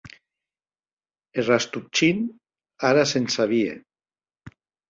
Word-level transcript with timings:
E 1.37 1.45
Rastopchin 1.49 2.19
ara 2.91 3.03
se’n 3.11 3.31
sabie. 3.37 3.73